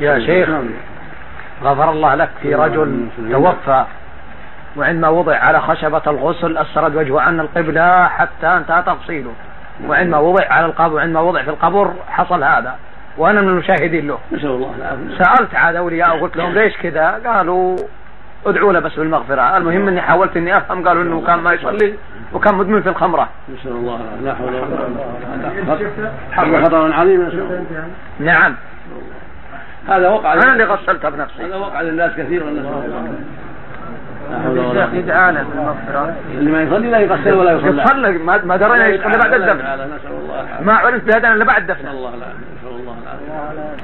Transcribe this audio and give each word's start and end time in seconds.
يا 0.00 0.18
شيخ 0.18 0.48
غفر 1.62 1.90
الله 1.90 2.14
لك 2.14 2.28
في 2.42 2.54
رجل 2.54 3.06
توفى. 3.32 3.84
وعندما 4.76 5.08
وضع 5.08 5.36
على 5.36 5.60
خشبة 5.60 6.02
الغسل 6.06 6.58
أسرد 6.58 6.96
وجهه 6.96 7.20
عن 7.20 7.40
القبلة 7.40 8.06
حتى 8.06 8.46
انتهى 8.46 8.82
تفصيله. 8.82 9.32
وعندما 9.86 10.18
وضع 10.18 10.44
على 10.50 10.66
القبر 10.66 10.94
وعندما 10.94 11.20
وضع 11.20 11.42
في 11.42 11.50
القبر 11.50 11.92
حصل 12.08 12.44
هذا. 12.44 12.74
وأنا 13.18 13.40
من 13.40 13.48
المشاهدين 13.48 14.08
له. 14.08 14.18
نسأل 14.32 14.50
الله 14.50 14.74
العافية. 14.78 15.24
سألت 15.24 15.54
عاد 15.54 15.76
أولياء 15.76 16.16
وقلت 16.16 16.36
لهم 16.36 16.52
ليش 16.52 16.76
كذا؟ 16.76 17.20
قالوا 17.26 17.76
ادعوا 18.46 18.72
له 18.72 18.80
بس 18.80 18.94
بالمغفرة. 18.94 19.56
المهم 19.56 19.88
إني 19.88 20.00
حاولت 20.00 20.36
إني 20.36 20.56
أفهم 20.56 20.88
قالوا 20.88 21.02
إنه 21.02 21.22
كان 21.26 21.38
ما 21.38 21.52
يصلي 21.52 21.94
وكان 22.32 22.54
مدمن 22.54 22.82
في 22.82 22.88
الخمرة. 22.88 23.28
نسأل 23.54 23.72
الله 23.72 24.00
لا 24.24 24.34
حول 24.34 24.54
ولا 24.54 24.60
قوة 24.60 26.48
إلا 26.58 26.64
خطر 26.64 26.92
عظيم 26.92 27.22
نسأل 27.22 27.38
الله 27.38 27.84
نعم. 28.18 28.54
هذا 29.88 30.08
وقع 30.08 30.32
أنا 30.32 30.52
اللي 30.52 30.64
غسلتها 30.64 31.10
بنفسي. 31.10 31.44
هذا 31.44 31.56
وقع 31.56 31.80
للناس 31.80 32.12
كثيرا. 32.12 32.50
لا 32.50 32.60
الشيخ 34.70 34.94
يدعى 34.94 35.32
له 35.32 35.42
بالمغفرة 35.42 36.14
اللي 36.38 36.50
ما 36.50 36.62
يصلي 36.62 36.90
لا 36.90 36.98
يغسل 36.98 37.34
ولا 37.34 37.52
يصلي 37.52 37.82
يصلي. 37.82 38.18
ما 38.18 38.44
ما 38.44 38.56
درينا 38.56 38.86
يصلي 38.86 39.18
بعد 39.18 39.34
الدفن. 39.34 39.58
نسأل 39.58 40.10
الله 40.22 40.40
العافية. 40.40 40.64
ما 40.64 40.74
عرفت 40.74 41.04
بهذا 41.04 41.32
إلا 41.32 41.44
بعد 41.44 41.62
نسأل 41.62 41.76
الدفن 41.76 41.88
الله 41.88 42.14
العافية. 42.14 42.34
نسأل 42.58 42.76
الله 42.80 42.96
العافية. 43.02 43.76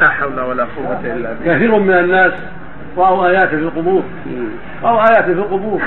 لا 0.00 0.08
حول 0.08 0.40
ولا 0.40 0.64
قوة. 0.64 1.00
إلا 1.04 1.32
بالله. 1.32 1.54
كثير 1.54 1.78
من 1.78 1.94
الناس 1.94 2.32
رأوا 2.96 3.28
آيات 3.28 3.48
في 3.48 3.54
القبور. 3.54 4.02
رأوا 4.82 5.00
آيات 5.00 5.24
في 5.24 5.32
القبور. 5.32 5.82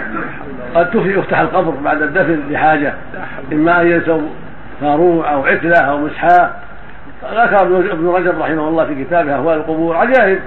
قد 0.76 0.96
يفتح 0.96 1.40
القبر 1.40 1.72
بعد 1.72 2.02
الدفن 2.02 2.40
لحاجة. 2.50 2.94
إما 3.52 3.82
أن 3.82 3.88
ينسوا 3.88 4.22
فاروع 4.82 5.34
أو 5.34 5.46
عتلة 5.46 5.80
أو 5.80 5.98
مسحاة 5.98 6.52
ذكر 7.34 7.66
ابن 7.94 8.08
رجب 8.08 8.42
رحمه 8.42 8.68
الله 8.68 8.86
في 8.86 9.04
كتابه 9.04 9.36
أهوال 9.36 9.58
القبور 9.58 9.96
عجائب 9.96 10.40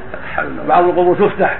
بعض 0.69 0.84
القبور 0.84 1.16
تفتح 1.16 1.59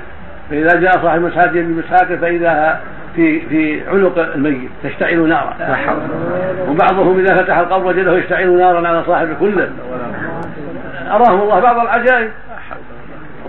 فإذا 0.51 0.81
جاء 0.81 0.93
صاحب 1.03 1.21
مسحاة 1.21 1.51
بمسحاته 1.53 2.17
فإذا 2.17 2.81
في 3.17 3.41
في 3.41 3.89
عنق 3.89 4.19
الميت 4.19 4.71
تشتعل 4.85 5.29
نارا. 5.29 5.55
وبعضهم 6.69 7.19
إذا 7.19 7.43
فتح 7.43 7.59
القبر 7.59 7.87
وجده 7.87 8.13
يشتعل 8.13 8.59
نارا 8.59 8.89
على 8.89 9.05
صاحب 9.07 9.29
كله 9.41 9.71
أراهم 11.11 11.41
الله 11.41 11.61
بعض 11.61 11.79
العجائب. 11.79 12.31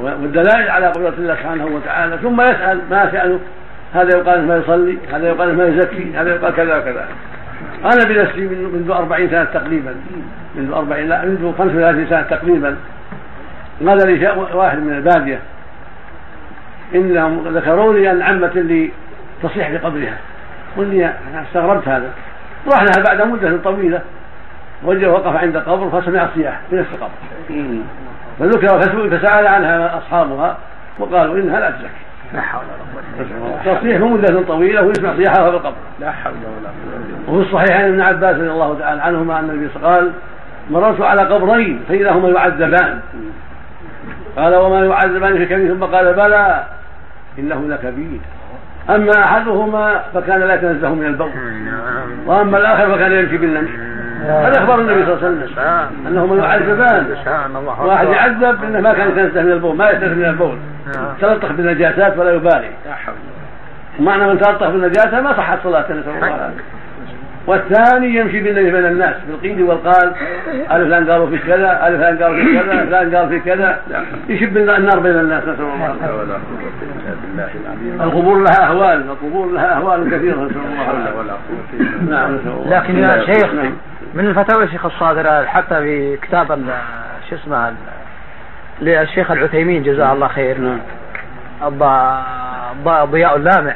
والدلائل 0.02 0.70
على 0.70 0.88
قدرة 0.88 1.14
الله 1.18 1.36
سبحانه 1.36 1.66
وتعالى. 1.66 2.18
ثم 2.18 2.42
يسأل 2.42 2.80
ما 2.90 3.12
سأله 3.12 3.40
هذا 3.94 4.18
يقال 4.18 4.48
ما 4.48 4.58
يصلي 4.58 4.98
هذا 5.14 5.28
يقال 5.28 5.58
ما 5.58 5.66
يزكي 5.66 6.12
هذا 6.16 6.36
يقال 6.36 6.56
كذا 6.56 6.78
وكذا. 6.78 7.06
أنا 7.86 8.06
بنفسي 8.06 8.42
من- 8.42 8.70
منذ 8.74 8.92
أربعين 8.92 9.30
سنة 9.30 9.44
تقريبا. 9.44 9.96
منذ 10.56 10.74
أربعين 10.74 11.10
لا 11.10 11.26
منذ 11.26 11.54
خمس 11.58 11.72
وثلاثين 11.72 12.08
سنة 12.10 12.22
تقريبا. 12.22 12.78
قال 13.88 13.98
لي 14.08 14.46
واحد 14.54 14.78
من 14.78 14.94
البادية؟ 14.94 15.40
إنهم 16.96 17.48
ذكروا 17.48 17.94
لي 17.94 18.12
أن 18.12 18.22
عمة 18.22 18.52
لي 18.56 18.92
تصيح 19.44 19.72
بقبرها. 19.72 20.18
قل 20.78 20.88
لي 20.88 21.06
أنا 21.06 21.42
استغربت 21.48 21.88
هذا. 21.88 22.10
رحنا 22.74 22.92
بعد 23.08 23.22
مدة 23.22 23.58
طويلة 23.64 24.02
وجه 24.84 25.12
وقف 25.12 25.36
عند 25.36 25.58
قبر 25.58 26.02
فسمع 26.02 26.24
الصياح 26.24 26.60
في 26.70 26.76
نفس 26.76 26.90
القبر. 26.94 27.12
فذكر 28.40 28.80
فسأل 29.18 29.48
عنها 29.48 29.98
أصحابها 29.98 30.58
وقالوا 31.00 31.36
إنها 31.36 31.60
لا 31.60 31.70
تزكي. 31.70 32.13
لا 32.34 32.42
حول 32.42 32.62
ولا 32.62 33.54
قوة 33.64 33.80
تصيح 33.80 34.00
مدة 34.00 34.42
طويلة 34.42 34.82
ويسمع 34.82 35.16
صياحها 35.16 35.50
في 35.50 35.56
القبر. 35.56 35.76
لا 36.00 36.12
حول 36.12 36.34
ولا 36.34 36.70
قوة 36.70 37.38
وفي 37.38 37.50
الصحيحين 37.50 37.86
ابن 37.86 38.02
عباس 38.02 38.36
رضي 38.36 38.52
الله 38.52 38.80
تعالى 38.80 39.02
عنهما 39.02 39.40
أن 39.40 39.50
النبي 39.50 39.70
قال 39.84 40.12
مررت 40.70 41.02
على 41.02 41.22
قبرين 41.22 41.84
فإذا 41.90 42.12
هما 42.12 42.30
يعذبان. 42.30 43.00
قال 44.38 44.56
وما 44.56 44.86
يعذبان 44.86 45.38
في 45.38 45.46
كبير. 45.46 45.74
ثم 45.74 45.84
قال 45.84 46.14
بلى 46.14 46.64
إنه 47.40 47.68
لكبير. 47.68 48.20
أما 48.90 49.24
أحدهما 49.24 50.04
فكان 50.14 50.40
لا 50.40 50.56
يتنزه 50.56 50.94
من 50.94 51.06
البول. 51.06 51.32
وأما 52.26 52.58
الآخر 52.58 52.96
فكان 52.96 53.12
يمشي 53.12 53.38
بالنمش 53.38 53.70
هذا 54.26 54.64
أخبر 54.64 54.80
النبي 54.80 55.06
صلى 55.06 55.14
الله 55.14 55.26
عليه 55.26 55.46
وسلم. 55.46 56.08
أنهما 56.08 56.46
يعذبان. 56.46 57.16
سبحان 57.24 57.56
الله 57.56 57.82
واحد 57.82 58.08
يعذب 58.08 58.64
إنه 58.64 58.80
ما 58.80 58.94
كان 58.94 59.10
يتنزه 59.10 59.42
من 59.42 59.52
البول 59.52 59.76
ما 59.76 59.90
يستنزه 59.90 60.16
من 60.16 60.26
البول. 60.26 60.58
تلطخ 61.22 61.52
بالنجاسات 61.52 62.18
ولا 62.18 62.34
يبالي. 62.34 62.70
لا 62.86 62.94
حول 62.94 63.16
معنى 64.00 64.28
من 64.28 64.38
تلطخ 64.40 64.68
بالنجاسة 64.70 65.22
ما 65.22 65.34
صحت 65.38 65.60
صلاته 65.64 65.94
نسال 65.94 66.10
الله 66.16 66.28
العافيه 66.28 66.64
والثاني 67.48 68.16
يمشي 68.16 68.40
بالنبي 68.44 68.72
بين 68.72 68.86
الناس 68.86 69.16
بالقيل 69.28 69.64
والقال 69.64 70.08
ألف 70.72 70.88
فلان 70.88 71.10
قالوا 71.12 71.28
في 71.28 71.38
كذا 71.38 71.88
ألف 71.88 71.98
فلان 72.02 72.18
قالوا 72.24 72.36
في 72.44 72.54
كذا 72.60 72.86
فلان 72.86 73.16
قال 73.16 73.30
في 73.30 73.40
كذا. 73.40 73.80
يشب 74.30 74.58
النار 74.58 75.00
بين 75.00 75.20
الناس 75.20 75.44
نسأل 75.44 75.62
الله 75.62 75.76
العافيه 75.86 76.14
ولا 76.16 76.34
قوة 76.34 76.72
إلا 76.82 77.16
بالله 77.22 77.44
العلي 77.44 77.96
العظيم. 77.96 78.02
القبور 78.02 78.38
لها 78.44 78.66
أهوال 78.68 79.02
القبور 79.10 79.52
لها 79.52 79.76
أهوال 79.76 80.08
كثيرة 80.12 80.36
نسأل 80.36 80.58
الله 80.58 81.22
العافية. 81.22 82.10
نعم 82.10 82.36
نسأل 82.36 82.48
الله 82.52 82.78
لكن 82.80 82.98
يا 82.98 83.26
شيخ 83.26 83.54
نعم. 83.54 83.74
من 84.14 84.26
الفتاوى 84.28 84.64
الشيخ 84.64 84.86
الصادرة 84.86 85.46
حتى 85.46 85.76
في 85.76 86.18
كتاب 86.18 86.52
ال- 86.52 86.64
شو 87.30 87.36
اسمه 87.36 87.74
للشيخ 88.82 89.32
العثيمين 89.32 89.84
جزاه 89.84 90.14
الله 90.14 90.28
خير. 90.28 90.58
نعم. 90.58 90.80
الض- 91.62 92.84
الض- 92.86 93.12
ضياء 93.12 93.36
اللامع. 93.36 93.76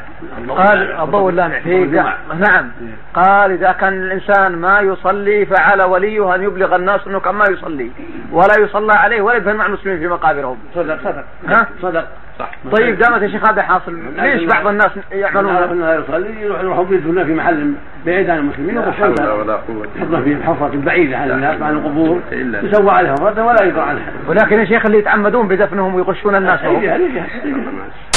قال 0.49 0.91
الضوء 1.01 1.29
اللامع. 1.29 1.59
في 1.59 1.83
اللمع. 1.83 2.13
نعم. 2.39 2.71
قال 3.13 3.51
إذا 3.51 3.71
كان 3.71 3.93
الإنسان 3.93 4.55
ما 4.55 4.79
يصلي 4.79 5.45
فعلى 5.45 5.83
وليه 5.83 6.35
أن 6.35 6.43
يبلغ 6.43 6.75
الناس 6.75 7.07
أنه 7.07 7.19
كان 7.19 7.35
ما 7.35 7.45
يصلي 7.51 7.91
ولا 8.31 8.53
يصلى 8.59 8.93
عليه 8.93 9.21
ولا 9.21 9.37
يدفن 9.37 9.55
مع 9.55 9.65
المسلمين 9.65 9.99
في 9.99 10.07
مقابرهم. 10.07 10.57
صدق 10.75 10.97
صدق. 11.03 11.23
ها؟ 11.47 11.67
صدق. 11.81 12.07
صح 12.39 12.51
طيب 12.71 12.97
دامت 12.97 13.21
يا 13.21 13.27
شيخ 13.27 13.49
هذا 13.49 13.61
حاصل 13.61 13.97
ليش 14.17 14.43
بعض 14.43 14.67
الناس 14.67 14.91
يعملون 15.11 15.55
انه 15.55 15.93
يصلي 15.93 16.41
يروح 16.41 16.61
يروح 16.61 16.79
يدفن 16.91 17.23
في 17.23 17.33
محل 17.33 17.73
بعيد 18.05 18.29
عن 18.29 18.37
المسلمين 18.37 18.75
لا 18.75 18.81
ويروح 18.81 18.97
حول. 18.97 19.29
ولا 19.39 19.53
قوة 19.53 19.87
يحطه 19.95 20.21
في 20.21 20.43
حفرة 20.43 20.71
بعيدة 20.75 21.17
عن 21.17 21.31
الناس 21.31 21.61
عن 21.61 21.73
القبور. 21.73 22.21
يسوى 22.31 22.91
عليها 22.91 23.15
فرده 23.15 23.45
ولا 23.45 23.63
يدرى 23.63 23.81
عنها 23.81 24.11
ولكن 24.27 24.59
يا 24.59 24.65
شيخ 24.65 24.85
اللي 24.85 24.97
يتعمدون 24.97 25.47
بدفنهم 25.47 25.95
ويغشون 25.95 26.35
الناس 26.35 26.59